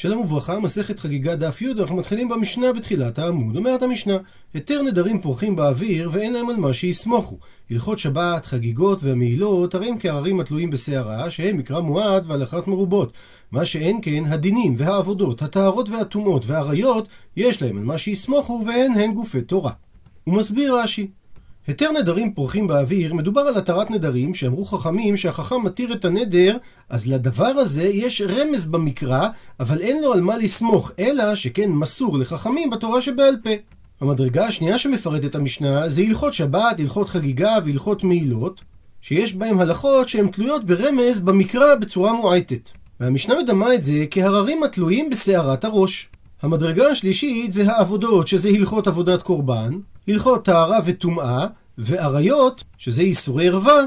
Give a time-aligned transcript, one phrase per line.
[0.00, 3.56] שלום וברכה, מסכת חגיגה דף י', אנחנו מתחילים במשנה בתחילת העמוד.
[3.56, 4.16] אומרת המשנה,
[4.54, 7.38] היתר נדרים פורחים באוויר ואין להם על מה שיסמוכו.
[7.70, 13.12] הלכות שבת, חגיגות והמעילות, הרי הם כהררים התלויים בסערה, שהם מקרא מועד והלכת מרובות.
[13.52, 19.14] מה שאין כן, הדינים והעבודות, הטהרות והטומאות והעריות, יש להם על מה שיסמוכו והן הן
[19.14, 19.72] גופי תורה.
[20.24, 21.10] הוא מסביר רש"י,
[21.66, 26.56] היתר נדרים פורחים באוויר, מדובר על התרת נדרים שאמרו חכמים שהחכם מתיר את הנדר,
[26.88, 29.28] אז לדבר הזה יש רמז במקרא,
[29.60, 33.50] אבל אין לו על מה לסמוך, אלא שכן מסור לחכמים בתורה שבעל פה.
[34.00, 38.60] המדרגה השנייה שמפרטת המשנה זה הלכות שבת, הלכות חגיגה והלכות מעילות,
[39.00, 42.70] שיש בהם הלכות שהן תלויות ברמז במקרא בצורה מועטת.
[43.00, 46.08] והמשנה מדמה את זה כהררים התלויים בסערת הראש.
[46.42, 49.70] המדרגה השלישית זה העבודות, שזה הלכות עבודת קורבן,
[50.12, 51.46] הלכות טהרה וטומאה,
[51.78, 53.80] ועריות, שזה איסורי ערווה,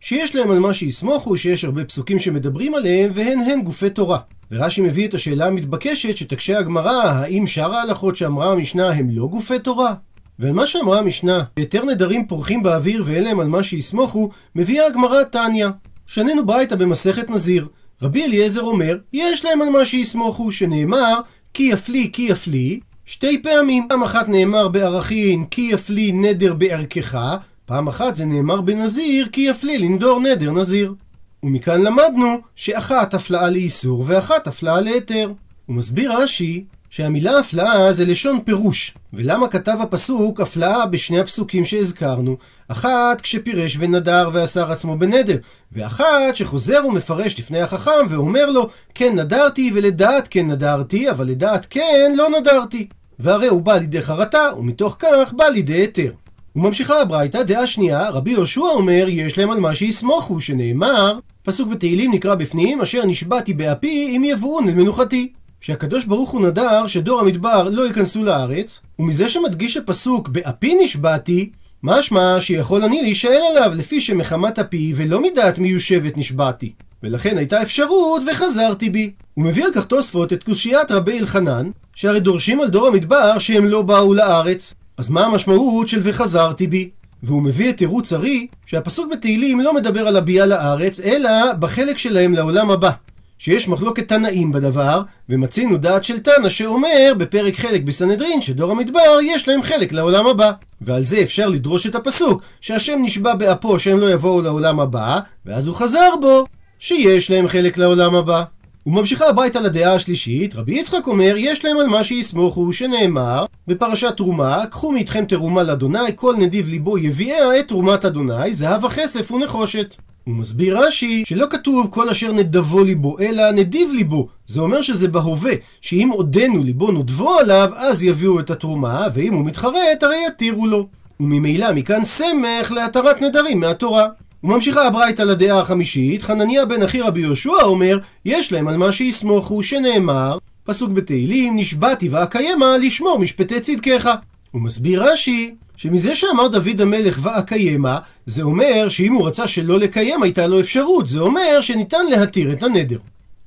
[0.00, 4.18] שיש להם על מה שיסמוכו, שיש הרבה פסוקים שמדברים עליהם, והן הן גופי תורה.
[4.50, 9.58] ורש"י מביא את השאלה המתבקשת שתקשה הגמרא, האם שאר ההלכות שאמרה המשנה הם לא גופי
[9.58, 9.94] תורה?
[10.38, 15.68] ומה שאמרה המשנה, היתר נדרים פורחים באוויר ואין להם על מה שיסמוכו, מביאה הגמרא תניא.
[16.06, 17.68] שננו ברייתא במסכת נזיר.
[18.02, 21.20] רבי אליעזר אומר, יש להם על מה שיסמוכו, שנאמר,
[21.54, 22.80] כי יפלי כי יפלי,
[23.12, 23.86] שתי פעמים.
[23.88, 29.78] פעם אחת נאמר בערכין כי יפלי נדר בערכך, פעם אחת זה נאמר בנזיר כי יפלי
[29.78, 30.94] לנדור נדר נזיר.
[31.42, 35.32] ומכאן למדנו שאחת הפלאה לאיסור ואחת הפלאה להיתר.
[35.66, 38.94] הוא מסביר רש"י שהמילה הפלאה זה לשון פירוש.
[39.12, 42.36] ולמה כתב הפסוק הפלאה בשני הפסוקים שהזכרנו?
[42.68, 45.36] אחת כשפירש ונדר ואסר עצמו בנדר,
[45.72, 52.12] ואחת שחוזר ומפרש לפני החכם ואומר לו כן נדרתי ולדעת כן נדרתי, אבל לדעת כן
[52.16, 52.88] לא נדרתי.
[53.22, 56.12] והרי הוא בא לידי חרטה, ומתוך כך בא לידי היתר.
[56.56, 62.12] וממשיכה הברייתא, דעה שנייה, רבי יהושע אומר, יש להם על מה שיסמוכו, שנאמר, פסוק בתהילים
[62.12, 65.32] נקרא בפנים, אשר נשבעתי באפי אם יבואון אל מנוחתי.
[65.60, 71.50] שהקדוש ברוך הוא נדר שדור המדבר לא ייכנסו לארץ, ומזה שמדגיש הפסוק באפי נשבעתי,
[71.82, 76.72] משמע שיכול אני להישאל עליו לפי שמחמת אפי ולא מדעת מיושבת נשבעתי.
[77.02, 79.12] ולכן הייתה אפשרות וחזרתי בי.
[79.34, 83.66] הוא מביא על כך תוספות את קושיית רבי אלחנן, שהרי דורשים על דור המדבר שהם
[83.66, 84.74] לא באו לארץ.
[84.96, 86.90] אז מה המשמעות של וחזרתי בי?
[87.22, 92.32] והוא מביא את תירוץ ארי, שהפסוק בתהילים לא מדבר על הביאה לארץ, אלא בחלק שלהם
[92.32, 92.90] לעולם הבא.
[93.38, 99.48] שיש מחלוקת תנאים בדבר, ומצינו דעת של תנא שאומר בפרק חלק בסנהדרין שדור המדבר יש
[99.48, 100.52] להם חלק לעולם הבא.
[100.80, 105.66] ועל זה אפשר לדרוש את הפסוק, שהשם נשבע באפו שהם לא יבואו לעולם הבא, ואז
[105.66, 106.44] הוא חזר בו,
[106.78, 108.44] שיש להם חלק לעולם הבא.
[108.86, 114.66] וממשיכה הביתה לדעה השלישית, רבי יצחק אומר, יש להם על מה שיסמוכו, שנאמר בפרשת תרומה,
[114.70, 119.94] קחו מאיתכם תרומה לאדוני, כל נדיב ליבו יביאה את תרומת אדוני, זהב הכסף ונחושת.
[120.24, 124.28] הוא מסביר רש"י שלא כתוב כל אשר נדבו ליבו, אלא נדיב ליבו.
[124.46, 129.44] זה אומר שזה בהווה, שאם עודנו ליבו נודבו עליו, אז יביאו את התרומה, ואם הוא
[129.44, 130.86] מתחרט, הרי יתירו לו.
[131.20, 134.06] וממילא מכאן סמך להתרת נדרים מהתורה.
[134.44, 139.62] וממשיכה הברייתא לדעה החמישית, חנניה בן אחי רבי יהושע אומר, יש להם על מה שיסמוכו,
[139.62, 144.10] שנאמר, פסוק בתהילים, נשבעתי ואקיימה לשמור משפטי צדקך.
[144.50, 150.22] הוא מסביר רש"י, שמזה שאמר דוד המלך ואקיימה, זה אומר שאם הוא רצה שלא לקיים
[150.22, 152.98] הייתה לו אפשרות, זה אומר שניתן להתיר את הנדר.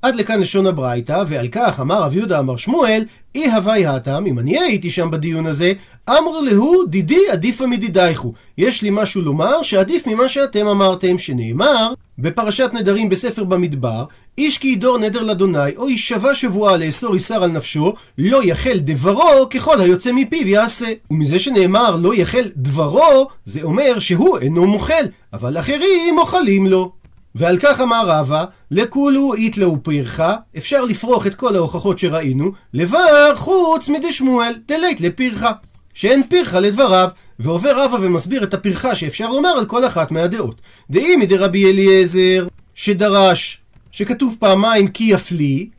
[0.01, 3.03] עד לכאן לשון הברייתא, ועל כך אמר רב יהודה אמר שמואל,
[3.35, 5.73] אי הווי הטם, אם אני הייתי שם בדיון הזה,
[6.09, 8.33] אמר להו דידי עדיפה מדידייכו.
[8.57, 14.05] יש לי משהו לומר שעדיף ממה שאתם אמרתם, שנאמר בפרשת נדרים בספר במדבר,
[14.37, 19.47] איש כי ידור נדר לאדוני, או יישבע שבועה לאסור איסר על נפשו, לא יחל דברו
[19.49, 20.87] ככל היוצא מפיו יעשה.
[21.11, 27.04] ומזה שנאמר לא יחל דברו, זה אומר שהוא אינו מוחל, אבל אחרים מוחלים לו.
[27.35, 33.89] ועל כך אמר רבא, לכולו איתלאו פרחה, אפשר לפרוח את כל ההוכחות שראינו, לבר חוץ
[33.89, 35.51] מדשמואל, דלית לפרחה.
[35.93, 37.09] שאין פרחה לדבריו,
[37.39, 40.61] ועובר רבא ומסביר את הפרחה שאפשר לומר על כל אחת מהדעות.
[40.89, 45.69] דאי מדרבי אליעזר, שדרש, שכתוב פעמיים כי יפלי,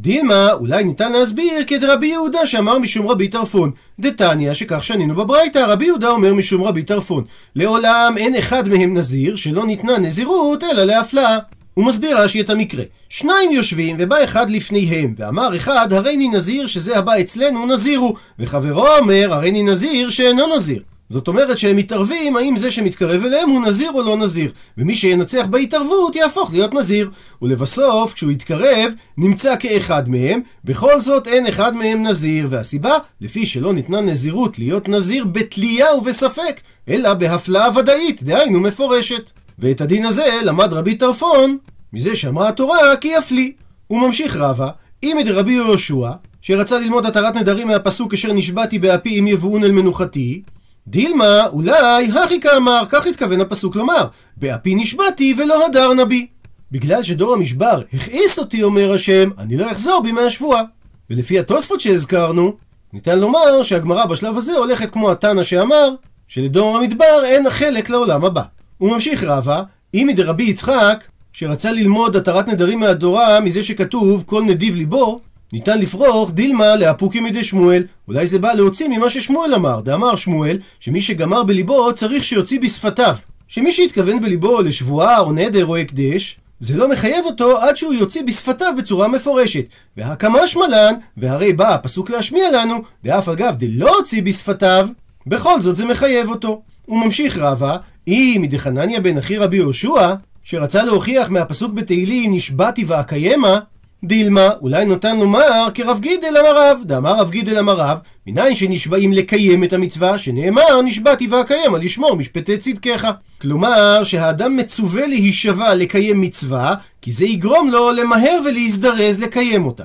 [0.00, 3.70] דילמה, אולי ניתן להסביר כדרבי יהודה שאמר משום רבי טרפון.
[4.00, 7.24] דתניא, שכך שנינו בברייתא, רבי יהודה אומר משום רבי טרפון.
[7.56, 11.38] לעולם אין אחד מהם נזיר, שלא ניתנה נזירות, אלא להפלאה.
[11.74, 12.84] הוא מסביר רש"י את המקרה.
[13.08, 19.28] שניים יושבים, ובא אחד לפניהם, ואמר אחד, הריני נזיר שזה הבא אצלנו נזירו, וחברו אומר,
[19.32, 20.82] הריני נזיר שאינו נזיר.
[21.10, 25.46] זאת אומרת שהם מתערבים האם זה שמתקרב אליהם הוא נזיר או לא נזיר, ומי שינצח
[25.50, 27.10] בהתערבות יהפוך להיות נזיר.
[27.42, 33.72] ולבסוף, כשהוא יתקרב, נמצא כאחד מהם, בכל זאת אין אחד מהם נזיר, והסיבה, לפי שלא
[33.72, 39.30] ניתנה נזירות להיות נזיר בתלייה ובספק, אלא בהפלאה ודאית, דהיינו מפורשת.
[39.58, 41.58] ואת הדין הזה למד רבי טרפון,
[41.92, 43.52] מזה שאמרה התורה כי יפלי.
[43.86, 44.68] הוא ממשיך רבה,
[45.02, 46.10] אם דרבי יהושע,
[46.42, 50.42] שרצה ללמוד התרת נדרים מהפסוק אשר נשבעתי באפי אם יבואון אל מנוחתי,
[50.86, 54.06] דילמה, אולי, הכי כאמר, כך התכוון הפסוק לומר,
[54.36, 56.26] באפי נשבעתי ולא הדר נבי.
[56.72, 60.62] בגלל שדור המשבר הכעיס אותי, אומר השם, אני לא אחזור בי מהשבועה.
[61.10, 62.52] ולפי התוספות שהזכרנו,
[62.92, 65.88] ניתן לומר שהגמרא בשלב הזה הולכת כמו התנא שאמר,
[66.28, 68.42] שלדור המדבר אין חלק לעולם הבא.
[68.78, 69.62] הוא ממשיך רבה,
[69.94, 75.20] אם מדרבי יצחק, שרצה ללמוד התרת נדרים מהתורה מזה שכתוב כל נדיב ליבו,
[75.52, 77.84] ניתן לפרוח דילמה לאפוקי מדי שמואל.
[78.08, 79.80] אולי זה בא להוציא ממה ששמואל אמר.
[79.80, 83.16] דאמר שמואל, שמי שגמר בליבו צריך שיוציא בשפתיו.
[83.48, 88.22] שמי שהתכוון בליבו לשבועה או נדר או הקדש, זה לא מחייב אותו עד שהוא יוציא
[88.22, 89.64] בשפתיו בצורה מפורשת.
[89.96, 94.88] והקמה שמלן, והרי בא הפסוק להשמיע לנו, ואף אגב דלא הוציא בשפתיו,
[95.26, 96.62] בכל זאת זה מחייב אותו.
[96.86, 97.76] הוא ממשיך רבה,
[98.08, 103.58] אם מדחנניה בן אחי רבי יהושע, שרצה להוכיח מהפסוק בתהילים נשבעתי ואקיימה,
[104.04, 109.12] דילמה, אולי נותן לומר כרב גידל אמר רב, דאמר רב גידל אמר רב, מניין שנשבעים
[109.12, 113.10] לקיים את המצווה, שנאמר נשבעתי ואקיימה לשמור משפטי צדקך.
[113.40, 119.84] כלומר שהאדם מצווה להישבע לקיים מצווה, כי זה יגרום לו למהר ולהזדרז לקיים אותה.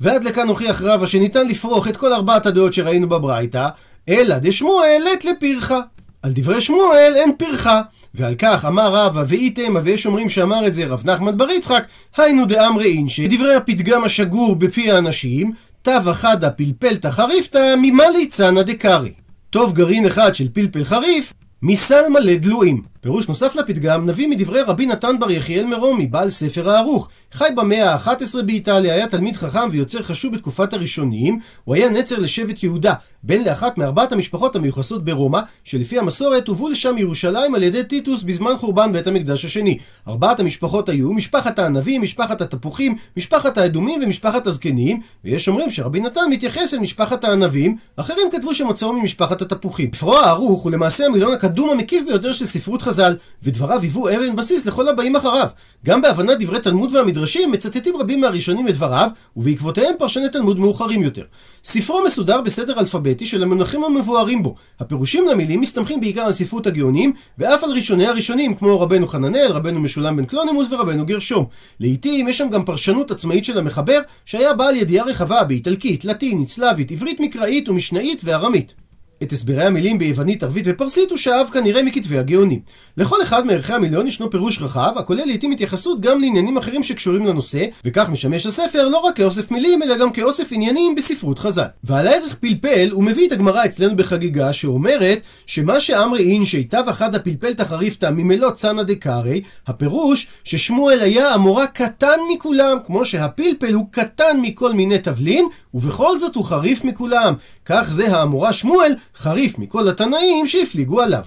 [0.00, 3.68] ועד לכאן הוכיח רבא שניתן לפרוח את כל ארבעת הדעות שראינו בברייתא,
[4.08, 5.80] אלא דשמואל לית לפרחה.
[6.22, 7.80] על דברי שמואל אין פרחה.
[8.14, 11.84] ועל כך אמר רבא ואיתמה, ויש אומרים שאמר את זה רב נחמן בר יצחק,
[12.16, 19.12] היינו דאמרי אינשי, דברי הפתגם השגור בפי האנשים, תו אחדה פלפלתא חריפתא, ממלי צנא דקרי.
[19.50, 21.32] טוב גרעין אחד של פלפל חריף,
[21.62, 22.82] מסל מלא דלויים.
[23.00, 27.08] פירוש נוסף לפתגם נביא מדברי רבי נתן בר יחיאל מרומי, בעל ספר הערוך.
[27.32, 32.62] חי במאה ה-11 באיטליה, היה תלמיד חכם ויוצר חשוב בתקופת הראשונים, הוא היה נצר לשבט
[32.62, 38.22] יהודה, בן לאחת מארבעת המשפחות המיוחסות ברומא, שלפי המסורת הובאו לשם ירושלים על ידי טיטוס
[38.22, 39.78] בזמן חורבן בית המקדש השני.
[40.08, 46.20] ארבעת המשפחות היו משפחת הענבים, משפחת התפוחים, משפחת האדומים ומשפחת הזקנים, ויש אומרים שרבי נתן
[46.30, 49.90] מתייחס אל משפחת הענבים, אחרים כתבו שמוצאו ממשפחת התפוחים.
[49.94, 54.66] ספרו הערוך הוא למעשה המילון הקדום המקיף ביותר של ספרות חז"ל, ודבריו היוו אבן בסיס
[54.66, 55.48] לכל הבאים אחריו.
[55.86, 61.22] גם בהבנת דברי תלמוד והמדרשים מצטטים רבים מהראשונים את דבריו, ובעקבותיהם פרשני תלמוד מאוחרים יותר.
[61.64, 64.54] ספרו מסודר בסדר אלפביתי של המונחים המבוארים בו.
[64.80, 69.80] הפירושים למילים מסתמכים בעיקר על ספרות הגאונים, ואף על ראשוני הראשונים, כמו רבנו חננאל, רבנו
[69.80, 71.46] משולם בן קלונימוס ורבנו גרשום.
[71.80, 76.92] לעיתים יש שם גם פרשנות עצמאית של המחבר, שהיה בעל ידיעה רחבה באיטלקית, לטינית, סלאבית,
[76.92, 78.87] עברית מקראית ומשנאית וארמית.
[79.22, 82.60] את הסברי המילים ביוונית, ערבית ופרסית הוא שאב כנראה מכתבי הגאונים.
[82.96, 87.64] לכל אחד מערכי המיליון ישנו פירוש רחב, הכולל לעיתים התייחסות גם לעניינים אחרים שקשורים לנושא,
[87.84, 91.64] וכך משמש הספר לא רק כאוסף מילים, אלא גם כאוסף עניינים בספרות חז"ל.
[91.84, 97.14] ועל הערך פלפל, הוא מביא את הגמרא אצלנו בחגיגה, שאומרת שמה שאמרי אין שיטב אחד
[97.14, 104.40] הפלפל תחריפתא ממלוא צנא דקארי, הפירוש ששמואל היה המורה קטן מכולם, כמו שהפלפל הוא קטן
[104.42, 107.34] מכל מיני תבלין, ובכל זאת הוא חריף מכולם.
[107.68, 111.22] כך זה האמורה שמואל חריף מכל התנאים שהפליגו עליו.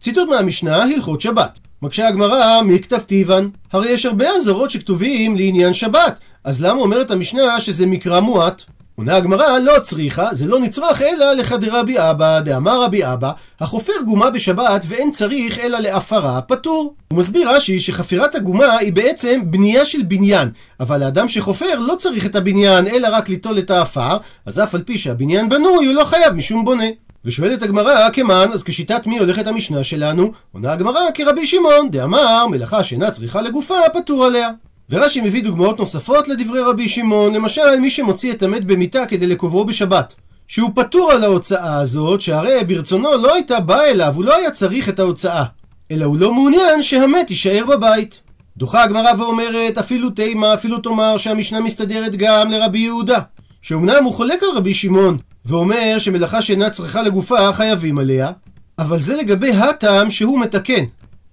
[0.00, 1.58] ציטוט מהמשנה, הלכות שבת.
[1.82, 3.48] מקשה הגמרא, מי כתב טיבן?
[3.72, 8.64] הרי יש הרבה אזהרות שכתובים לעניין שבת, אז למה אומרת המשנה שזה מקרא מועט?
[8.98, 13.92] עונה הגמרא, לא צריכה, זה לא נצרך אלא לחדי רבי אבא, דאמר רבי אבא, החופר
[14.06, 16.94] גומה בשבת ואין צריך אלא להפרה, פטור.
[17.08, 20.48] הוא מסביר רש"י שחפירת הגומה היא בעצם בנייה של בניין,
[20.80, 24.16] אבל האדם שחופר לא צריך את הבניין אלא רק ליטול את האפר,
[24.46, 26.88] אז אף על פי שהבניין בנוי הוא לא חייב משום בונה.
[27.24, 30.32] ושואלת הגמרא, כמן, אז כשיטת מי הולכת המשנה שלנו?
[30.52, 34.48] עונה הגמרא כרבי שמעון, דאמר, מלאכה שאינה צריכה לגופה, פטור עליה.
[34.90, 39.64] ורש"י מביא דוגמאות נוספות לדברי רבי שמעון, למשל מי שמוציא את המת במיטה כדי לקוברו
[39.64, 40.14] בשבת.
[40.48, 44.88] שהוא פטור על ההוצאה הזאת, שהרי ברצונו לא הייתה באה אליו, הוא לא היה צריך
[44.88, 45.44] את ההוצאה.
[45.90, 48.20] אלא הוא לא מעוניין שהמת יישאר בבית.
[48.56, 53.18] דוחה הגמרא ואומרת, אפילו תימה, אפילו תאמר שהמשנה מסתדרת גם לרבי יהודה.
[53.62, 58.30] שאומנם הוא חולק על רבי שמעון, ואומר שמלאכה שאינה צריכה לגופה חייבים עליה,
[58.78, 60.84] אבל זה לגבי הטעם שהוא מתקן.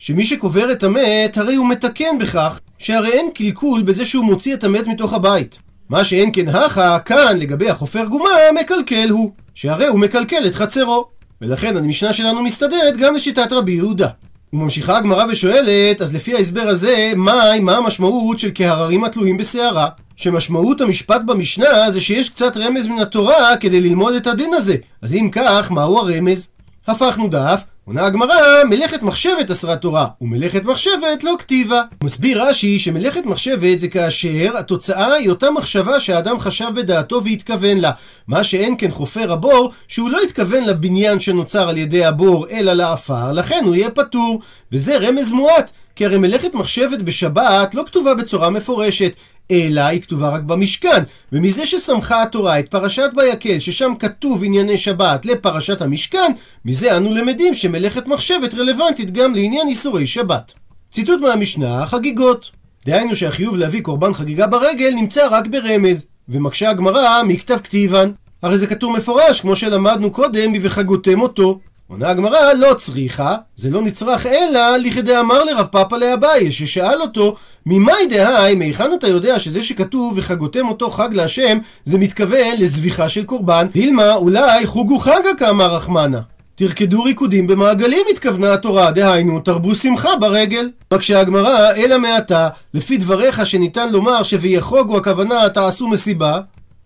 [0.05, 4.63] שמי שקובר את המת, הרי הוא מתקן בכך, שהרי אין קלקול בזה שהוא מוציא את
[4.63, 5.59] המת מתוך הבית.
[5.89, 8.29] מה שאין כן הכה, כאן לגבי החופר גומה,
[8.62, 11.05] מקלקל הוא, שהרי הוא מקלקל את חצרו.
[11.41, 14.07] ולכן המשנה שלנו מסתדרת גם לשיטת רבי יהודה.
[14.53, 19.88] וממשיכה הגמרא ושואלת, אז לפי ההסבר הזה, מהי, מה המשמעות של כהררים התלויים בסערה?
[20.15, 24.75] שמשמעות המשפט במשנה זה שיש קצת רמז מן התורה כדי ללמוד את הדין הזה.
[25.01, 26.47] אז אם כך, מהו הרמז?
[26.88, 31.82] הפכנו דף, עונה הגמרא, מלאכת מחשבת אסרה תורה, ומלאכת מחשבת לא כתיבה.
[32.04, 37.92] מסביר רש"י שמלאכת מחשבת זה כאשר התוצאה היא אותה מחשבה שהאדם חשב בדעתו והתכוון לה.
[38.27, 43.32] מה שאין כן חופר הבור, שהוא לא התכוון לבניין שנוצר על ידי הבור, אלא לעפר,
[43.32, 44.42] לכן הוא יהיה פטור.
[44.72, 45.72] וזה רמז מועט.
[45.96, 49.15] כי הרי מלאכת מחשבת בשבת לא כתובה בצורה מפורשת,
[49.51, 51.03] אלא היא כתובה רק במשכן.
[51.31, 56.31] ומזה שסמכה התורה את פרשת ויקל, ששם כתוב ענייני שבת לפרשת המשכן,
[56.65, 60.53] מזה אנו למדים שמלאכת מחשבת רלוונטית גם לעניין איסורי שבת.
[60.91, 62.51] ציטוט מהמשנה, חגיגות.
[62.85, 68.11] דהיינו שהחיוב להביא קורבן חגיגה ברגל נמצא רק ברמז, ומקשה הגמרא מכתב כתיבן.
[68.43, 71.59] הרי זה כתוב מפורש, כמו שלמדנו קודם, וחגותם אותו.
[71.88, 77.36] עונה הגמרא, לא צריכה, זה לא נצרך אלא לכדי אמר לרב פאפא לאביי, ששאל אותו,
[77.65, 83.24] ממאי דהי, מהיכן אתה יודע שזה שכתוב וחגותם אותו חג להשם, זה מתכוון לזביחה של
[83.24, 83.68] קורבן?
[83.72, 86.20] דילמה, אולי חוגו חגה כאמר רחמנה.
[86.56, 90.70] תרקדו ריקודים במעגלים התכוונה התורה, דהיינו תרבו שמחה ברגל.
[90.94, 96.39] מקשה הגמרא, אלא מעתה, לפי דבריך שניתן לומר ש"ויחוגו" הכוונה תעשו מסיבה,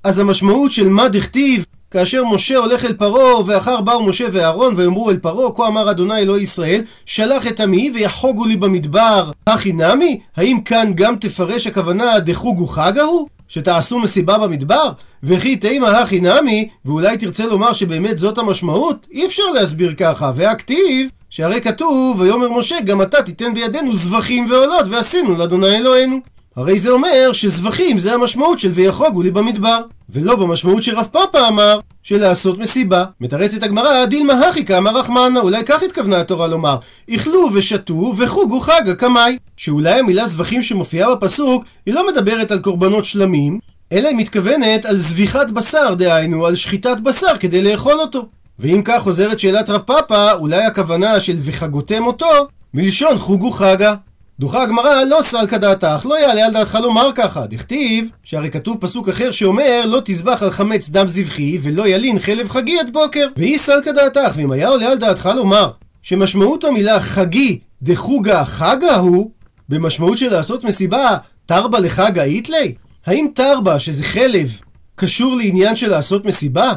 [0.03, 5.09] אז המשמעות של מה דכתיב כאשר משה הולך אל פרעה, ואחר באו משה ואהרון, ויאמרו
[5.09, 9.31] אל פרעה, כה אמר אדוני אלוהי ישראל, שלח את עמי ויחוגו לי במדבר.
[9.47, 10.19] הכי נמי?
[10.37, 13.27] האם כאן גם תפרש הכוונה דחוגו חגה הוא?
[13.47, 14.91] שתעשו מסיבה במדבר?
[15.23, 19.07] וכי תימא הכי נמי, ואולי תרצה לומר שבאמת זאת המשמעות?
[19.11, 24.87] אי אפשר להסביר ככה, והכתיב, שהרי כתוב, ויאמר משה, גם אתה תיתן בידינו זבחים ועולות,
[24.89, 26.19] ועשינו לאדוני אלוהינו.
[26.55, 29.79] הרי זה אומר שזבחים זה המשמעות של ויחוגו לי במדבר,
[30.09, 33.05] ולא במשמעות שרב פאפא אמר, של לעשות מסיבה.
[33.21, 36.77] מתרצת הגמרא, דילמה הכי כאמר רחמנה, אולי כך התכוונה התורה לומר,
[37.09, 39.37] איכלו ושתו וחוגו חגה קמאי.
[39.57, 43.59] שאולי המילה זבחים שמופיעה בפסוק, היא לא מדברת על קורבנות שלמים,
[43.91, 48.25] אלא היא מתכוונת על זביחת בשר, דהיינו, על שחיטת בשר כדי לאכול אותו.
[48.59, 53.93] ואם כך חוזרת שאלת רב פאפא, אולי הכוונה של וחגותם אותו, מלשון חוגו חגה.
[54.39, 57.47] דוחה הגמרא לא סלקא דעתך, לא יעלה על דעתך לומר ככה.
[57.47, 62.49] דכתיב, שהרי כתוב פסוק אחר שאומר לא תזבח על חמץ דם זבחי ולא ילין חלב
[62.49, 63.27] חגי עד בוקר.
[63.37, 69.31] והיא סלקא דעתך, ואם היה עולה על דעתך לומר שמשמעות המילה חגי דחוגה חגה הוא,
[69.69, 72.73] במשמעות של לעשות מסיבה תרבה לחגה איתלי?
[73.05, 74.49] האם תרבה, שזה חלב,
[74.95, 76.73] קשור לעניין של לעשות מסיבה?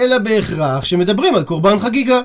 [0.00, 2.20] אלא בהכרח שמדברים על קורבן חגיגה.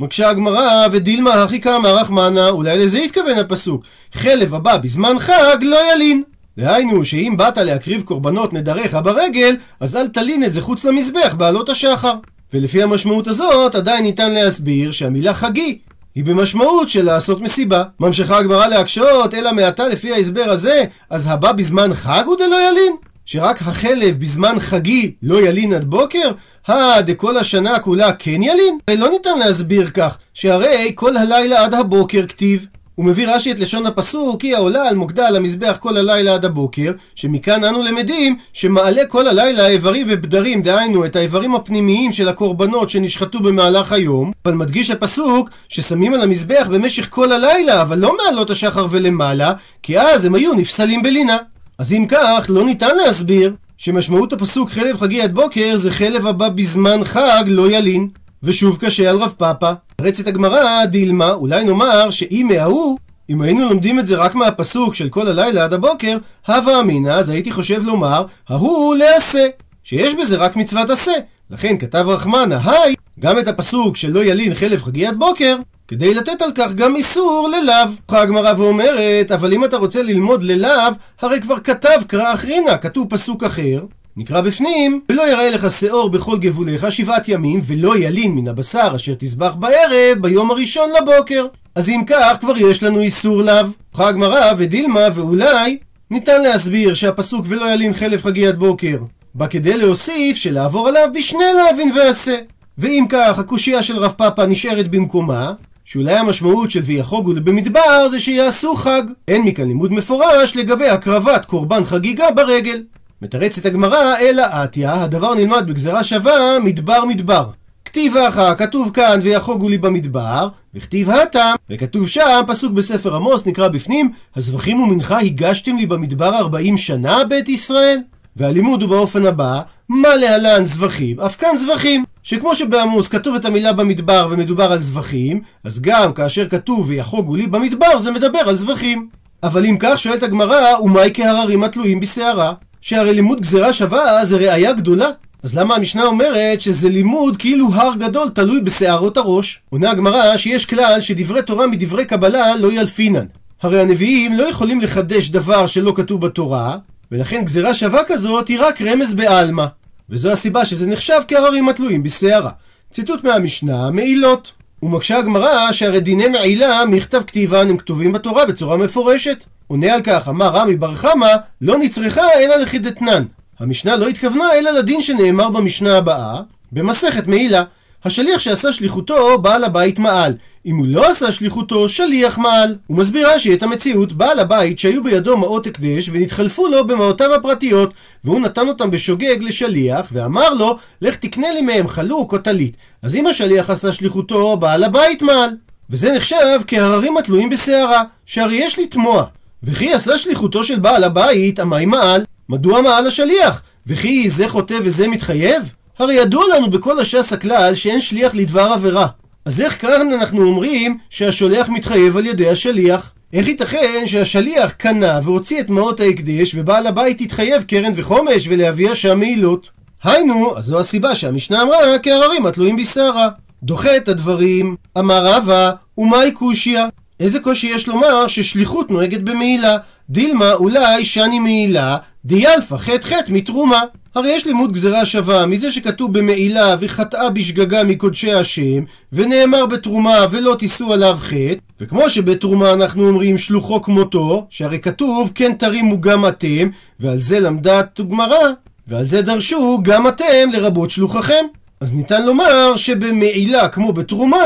[0.00, 3.82] מקשה הגמרא, ודילמה הכי קמא רחמנה, אולי לזה התכוון הפסוק.
[4.12, 6.22] חלב הבא בזמן חג לא ילין.
[6.58, 11.68] דהיינו, שאם באת להקריב קורבנות נדריך ברגל, אז אל תלין את זה חוץ למזבח בעלות
[11.68, 12.14] השחר.
[12.54, 15.78] ולפי המשמעות הזאת, עדיין ניתן להסביר שהמילה חגי
[16.14, 17.84] היא במשמעות של לעשות מסיבה.
[18.00, 22.96] ממשיכה הגמרא להקשות, אלא מעתה לפי ההסבר הזה, אז הבא בזמן חג הוא דלא ילין?
[23.30, 26.30] שרק החלב בזמן חגי לא ילין עד בוקר?
[26.66, 28.78] הא דכל השנה כולה כן ילין?
[28.88, 32.66] הרי לא ניתן להסביר כך, שהרי כל הלילה עד הבוקר כתיב.
[32.94, 36.44] הוא מביא רש"י את לשון הפסוק, היא העולה על מוקדה על המזבח כל הלילה עד
[36.44, 42.90] הבוקר, שמכאן אנו למדים שמעלה כל הלילה איברים ובדרים, דהיינו את האיברים הפנימיים של הקורבנות
[42.90, 48.50] שנשחטו במהלך היום, אבל מדגיש הפסוק ששמים על המזבח במשך כל הלילה, אבל לא מעלות
[48.50, 51.36] השחר ולמעלה, כי אז הם היו נפסלים בלינה.
[51.78, 56.48] אז אם כך, לא ניתן להסביר שמשמעות הפסוק חלב חגי עד בוקר זה חלב הבא
[56.48, 58.08] בזמן חג לא ילין.
[58.42, 59.72] ושוב קשה על רב פאפא.
[60.00, 62.98] רצת הגמרא דילמה, אולי נאמר שאם מההוא,
[63.30, 66.18] אם היינו לומדים את זה רק מהפסוק של כל הלילה עד הבוקר,
[66.48, 69.46] הווה אמינא, אז הייתי חושב לומר, ההוא לעשה,
[69.84, 71.12] שיש בזה רק מצוות עשה.
[71.50, 75.56] לכן כתב רחמנה, היי, גם את הפסוק של לא ילין חלב חגי עד בוקר,
[75.88, 77.74] כדי לתת על כך גם איסור ללאו.
[78.06, 83.06] הולכה הגמרא ואומרת, אבל אם אתה רוצה ללמוד ללאו, הרי כבר כתב קרא אחרינה, כתוב
[83.10, 83.84] פסוק אחר.
[84.16, 89.14] נקרא בפנים, ולא יראה לך שאור בכל גבוליך שבעת ימים, ולא ילין מן הבשר אשר
[89.18, 91.46] תזבח בערב ביום הראשון לבוקר.
[91.74, 93.54] אז אם כך, כבר יש לנו איסור לאו.
[93.92, 95.78] הולכה הגמרא ודילמה, ואולי
[96.10, 98.96] ניתן להסביר שהפסוק ולא ילין חלף חגי עד בוקר
[99.34, 102.36] בא כדי להוסיף שלעבור עליו בשני להבין ועשה.
[102.78, 105.52] ואם כך, הקושייה של רב פאפא נשארת במקומה,
[105.90, 109.02] שאולי המשמעות של ויחוגו במדבר זה שיעשו חג.
[109.28, 112.82] אין מכאן לימוד מפורש לגבי הקרבת קורבן חגיגה ברגל.
[113.22, 117.50] מתרצת הגמרא, אלא עטיה, הדבר נלמד בגזרה שווה, מדבר מדבר.
[117.84, 123.68] כתיב אחא, כתוב כאן ויחוגו לי במדבר, וכתיב הטם, וכתוב שם, פסוק בספר עמוס נקרא
[123.68, 127.98] בפנים, הזבחים ומנחה הגשתם לי במדבר ארבעים שנה בית ישראל?
[128.36, 131.20] והלימוד הוא באופן הבא, מה להלן זבחים?
[131.20, 132.04] אף כאן זבחים.
[132.22, 137.46] שכמו שבעמוס כתוב את המילה במדבר ומדובר על זבחים, אז גם כאשר כתוב ויחוגו לי
[137.46, 139.08] במדבר זה מדבר על זבחים.
[139.42, 142.52] אבל אם כך שואלת הגמרא, ומהי כהררים התלויים בשערה?
[142.80, 145.08] שהרי לימוד גזירה שווה זה ראייה גדולה.
[145.42, 149.60] אז למה המשנה אומרת שזה לימוד כאילו הר גדול תלוי בשערות הראש?
[149.70, 153.26] עונה הגמרא שיש כלל שדברי תורה מדברי קבלה לא ילפינן.
[153.62, 156.76] הרי הנביאים לא יכולים לחדש דבר שלא כתוב בתורה,
[157.12, 159.66] ולכן גזירה שווה כזאת היא רק רמז בעלמא.
[160.10, 162.50] וזו הסיבה שזה נחשב כהררים התלויים בשערה.
[162.92, 164.52] ציטוט מהמשנה, מעילות.
[164.82, 169.44] ומקשה הגמרא שהרי דיני מעילה מכתב כתיבן הם כתובים בתורה בצורה מפורשת.
[169.66, 173.24] עונה על כך, אמר רמי בר חמא, לא נצרכה אלא לחידתנן.
[173.58, 176.40] המשנה לא התכוונה אלא לדין שנאמר במשנה הבאה,
[176.72, 177.62] במסכת מעילה.
[178.04, 180.34] השליח שעשה שליחותו, בעל הבית מעל.
[180.68, 182.76] אם הוא לא עשה שליחותו, שליח מעל.
[182.86, 187.94] הוא מסביר רש"י את המציאות, בעל הבית שהיו בידו מעות הקדש ונתחלפו לו במעותיו הפרטיות,
[188.24, 192.76] והוא נתן אותם בשוגג לשליח, ואמר לו, לך תקנה לי מהם חלוק או טלית.
[193.02, 195.50] אז אם השליח עשה שליחותו, בעל הבית מעל.
[195.90, 199.24] וזה נחשב כהררים התלויים בסערה, שהרי יש לתמוע.
[199.62, 203.62] וכי עשה שליחותו של בעל הבית, עמי מעל, מדוע מעל השליח?
[203.86, 205.72] וכי זה חוטא וזה מתחייב?
[205.98, 209.06] הרי ידוע לנו בכל הש"ס הכלל שאין שליח לדבר עבירה.
[209.48, 213.10] אז איך כאן אנחנו אומרים שהשולח מתחייב על ידי השליח?
[213.32, 219.18] איך ייתכן שהשליח קנה והוציא את מעות ההקדש ובעל הבית התחייב קרן וחומש ולהביא שם
[219.18, 219.70] מעילות?
[220.04, 223.28] היינו, אז זו הסיבה שהמשנה אמרה כהררים התלויים בשערה.
[223.62, 226.80] דוחה את הדברים, אמר רבא, ומאי קושיא?
[227.20, 229.76] איזה קושי יש לומר ששליחות נוהגת במעילה?
[230.10, 233.82] דילמה אולי שאני מעילה, דיאלפא חטא מתרומה.
[234.14, 240.56] הרי יש לימוד גזירה שווה מזה שכתוב במעילה וחטאה בשגגה מקודשי השם ונאמר בתרומה ולא
[240.58, 246.68] תישאו עליו חטא וכמו שבתרומה אנחנו אומרים שלוחו כמותו שהרי כתוב כן תרימו גם אתם
[247.00, 248.52] ועל זה למדה גמרא
[248.88, 251.44] ועל זה דרשו גם אתם לרבות שלוחכם
[251.80, 254.42] אז ניתן לומר שבמעילה כמו בתרומה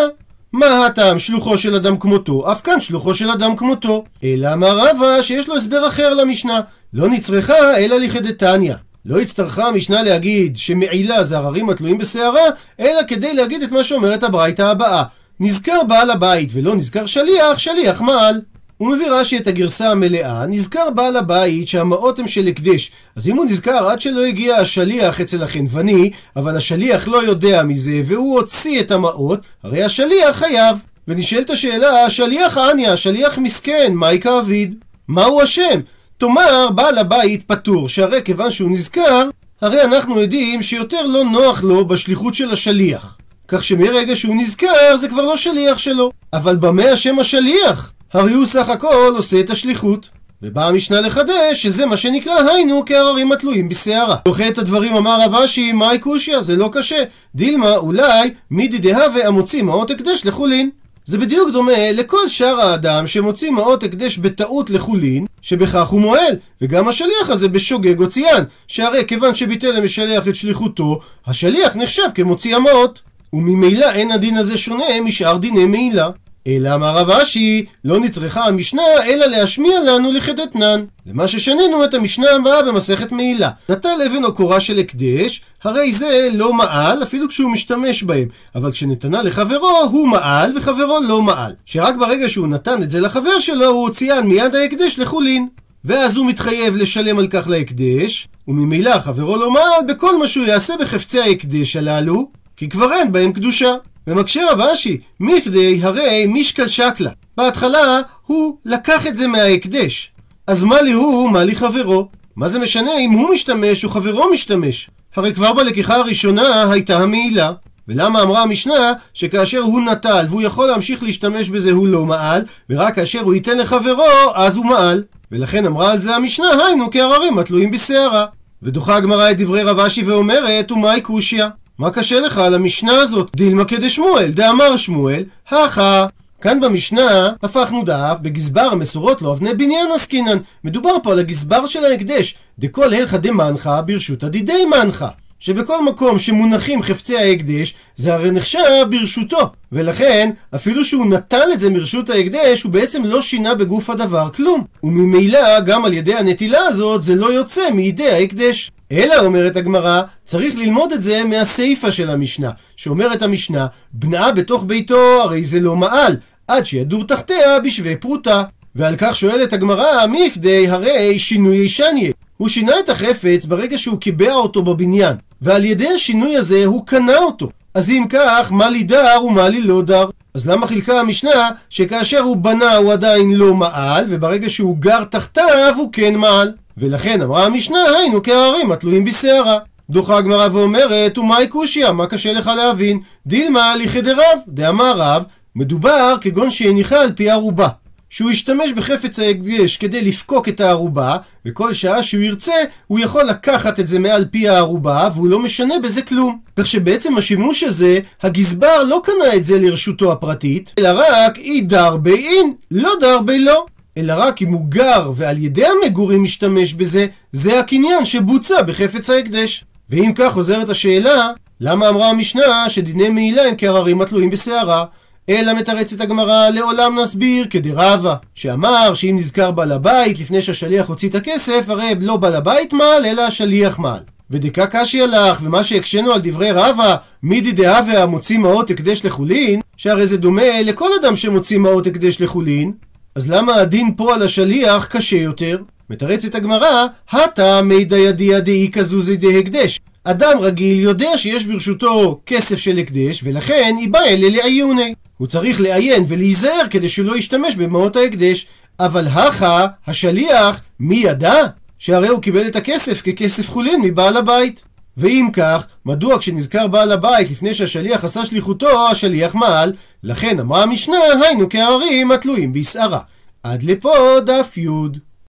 [0.52, 2.52] מה הטעם שלוחו של אדם כמותו?
[2.52, 4.04] אף כאן שלוחו של אדם כמותו.
[4.24, 6.60] אלא אמר רבא שיש לו הסבר אחר למשנה.
[6.92, 8.74] לא נצרכה אלא לכדתניא.
[9.06, 12.44] לא הצטרכה המשנה להגיד שמעילה זה הררים התלויים בסערה,
[12.80, 15.02] אלא כדי להגיד את מה שאומרת הברייתא הבאה.
[15.40, 18.40] נזכר בעל הבית ולא נזכר שליח, שליח מעל.
[18.82, 22.90] הוא מביא רש"י את הגרסה המלאה, נזכר בעל הבית שהמעות הם של הקדש.
[23.16, 28.02] אז אם הוא נזכר עד שלא הגיע השליח אצל החנווני, אבל השליח לא יודע מזה,
[28.06, 30.76] והוא הוציא את המעות, הרי השליח חייב.
[31.08, 34.74] ונשאלת השאלה, השליח עניה, השליח מסכן, מהי כאביד?
[35.08, 35.80] מה הוא אשם?
[36.18, 39.28] תאמר, בעל הבית פטור, שהרי כיוון שהוא נזכר,
[39.60, 43.16] הרי אנחנו יודעים שיותר לא נוח לו בשליחות של השליח.
[43.48, 46.10] כך שמרגע שהוא נזכר, זה כבר לא שליח שלו.
[46.32, 47.92] אבל במה אשם השליח?
[48.12, 50.08] הרי הוא סך הכל עושה את השליחות.
[50.42, 54.16] ובאה המשנה לחדש שזה מה שנקרא היינו כהררים התלויים בסערה.
[54.24, 57.02] דוחה את הדברים אמר רב אשי, מאי קושיא, זה לא קשה.
[57.34, 60.70] דילמה אולי מידי דהווה המוציא מעות הקדש לחולין.
[61.04, 66.88] זה בדיוק דומה לכל שאר האדם שמוציא מעות הקדש בטעות לחולין, שבכך הוא מועל, וגם
[66.88, 73.00] השליח הזה בשוגג הוציאן, שהרי כיוון שביטל למשלח את שליחותו, השליח נחשב כמוציא המעות.
[73.32, 76.10] וממילא אין הדין הזה שונה משאר דיני מעילה.
[76.46, 80.84] אלא אמר רב אשי, לא נצרכה המשנה, אלא להשמיע לנו לכדתנן.
[81.06, 83.50] למה ששנינו את המשנה הבאה במסכת מעילה.
[83.68, 88.28] נטל אבן או קורה של הקדש, הרי זה לא מעל, אפילו כשהוא משתמש בהם.
[88.54, 91.52] אבל כשנתנה לחברו, הוא מעל, וחברו לא מעל.
[91.66, 95.48] שרק ברגע שהוא נתן את זה לחבר שלו, הוא הוציאן מיד ההקדש לחולין.
[95.84, 100.74] ואז הוא מתחייב לשלם על כך להקדש, וממילא חברו לא מעל בכל מה שהוא יעשה
[100.80, 103.74] בחפצי ההקדש הללו, כי כבר אין בהם קדושה.
[104.06, 107.10] ומקשה רב אשי, מכדי הרי מישקל שקלה.
[107.36, 110.10] בהתחלה הוא לקח את זה מההקדש.
[110.46, 112.08] אז מה לי הוא, מה לי חברו?
[112.36, 114.90] מה זה משנה אם הוא משתמש או חברו משתמש?
[115.16, 117.52] הרי כבר בלקיחה הראשונה הייתה המעילה.
[117.88, 122.94] ולמה אמרה המשנה שכאשר הוא נטל והוא יכול להמשיך להשתמש בזה הוא לא מעל, ורק
[122.94, 125.02] כאשר הוא ייתן לחברו אז הוא מעל.
[125.32, 128.26] ולכן אמרה על זה המשנה, היינו כהררים התלויים בסערה.
[128.62, 131.44] ודוחה הגמרא את דברי רב אשי ואומרת, ומאי קושיא?
[131.82, 133.30] מה קשה לך על המשנה הזאת?
[133.36, 136.06] דילמה כדשמואל, דאמר שמואל, הכה.
[136.40, 140.38] כאן במשנה הפכנו דף בגזבר המסורות לו אבני בניין עסקינן.
[140.64, 142.34] מדובר פה על הגזבר של ההקדש.
[142.58, 145.08] דכל הלכה דמנחה ברשות הדידי מנחה.
[145.40, 149.50] שבכל מקום שמונחים חפצי ההקדש, זה הרי נחשב ברשותו.
[149.72, 154.64] ולכן, אפילו שהוא נטל את זה מרשות ההקדש, הוא בעצם לא שינה בגוף הדבר כלום.
[154.82, 158.70] וממילא, גם על ידי הנטילה הזאת, זה לא יוצא מידי ההקדש.
[158.92, 165.22] אלא, אומרת הגמרא, צריך ללמוד את זה מהסיפא של המשנה, שאומרת המשנה, בנה בתוך ביתו,
[165.22, 166.16] הרי זה לא מעל,
[166.48, 168.42] עד שידור תחתיה בשווה פרוטה.
[168.74, 172.12] ועל כך שואלת הגמרא, מי כדי הרי שינוי ישניה.
[172.36, 177.18] הוא שינה את החפץ ברגע שהוא קיבע אותו בבניין, ועל ידי השינוי הזה הוא קנה
[177.18, 177.48] אותו.
[177.74, 180.06] אז אם כך, מה לי דר ומה לי לא דר?
[180.34, 185.74] אז למה חילקה המשנה שכאשר הוא בנה הוא עדיין לא מעל, וברגע שהוא גר תחתיו
[185.76, 186.52] הוא כן מעל?
[186.78, 189.58] ולכן אמרה המשנה, היינו כהרים התלויים בסערה.
[189.90, 193.00] דוחה הגמרא ואומרת, ומאי קושיא, מה קשה לך להבין?
[193.26, 195.24] דילמה לכדרב, דאמר רב,
[195.56, 197.68] מדובר כגון שהניחה על פי ערובה.
[198.12, 202.52] שהוא ישתמש בחפץ ההקדש כדי לפקוק את הערובה, וכל שעה שהוא ירצה,
[202.86, 206.38] הוא יכול לקחת את זה מעל פי הערובה, והוא לא משנה בזה כלום.
[206.56, 211.96] כך שבעצם השימוש הזה, הגזבר לא קנה את זה לרשותו הפרטית, אלא רק אי דר
[211.96, 213.66] בי אין, לא דר בי לא.
[213.96, 219.64] אלא רק אם הוא גר ועל ידי המגורים משתמש בזה, זה הקניין שבוצע בחפץ ההקדש.
[219.90, 224.84] ואם כך חוזרת השאלה, למה אמרה המשנה שדיני מעילה הם כהררים התלויים בסערה?
[225.28, 231.14] אלא מתרצת הגמרא לעולם נסביר כדרבה, שאמר שאם נזכר בעל הבית לפני שהשליח הוציא את
[231.14, 234.00] הכסף, הרי לא בעל הבית מעל, אלא השליח מעל.
[234.30, 240.06] ודקה קשי הלך, ומה שהקשינו על דברי רבא, מידי דהווה המוציא מעות הקדש לחולין, שהרי
[240.06, 242.72] זה דומה לכל אדם שמוציא מעות הקדש לחולין,
[243.14, 245.58] אז למה הדין פה על השליח קשה יותר?
[245.90, 249.80] מתרצת הגמרא, הטה מידא ידיע דאי כזוזי דהקדש.
[250.04, 254.94] אדם רגיל יודע שיש ברשותו כסף של הקדש, ולכן היא באה אלה לעיוני.
[255.18, 258.46] הוא צריך לעיין ולהיזהר כדי שלא ישתמש במעות ההקדש.
[258.80, 261.46] אבל הכה, השליח, מי ידע?
[261.78, 264.62] שהרי הוא קיבל את הכסף ככסף חולין מבעל הבית.
[264.96, 269.72] ואם כך, מדוע כשנזכר בעל הבית לפני שהשליח עשה שליחותו, השליח מעל?
[270.02, 273.00] לכן אמרה המשנה, היינו כהרים התלויים בשערה.
[273.42, 273.94] עד לפה
[274.26, 274.68] דף י'.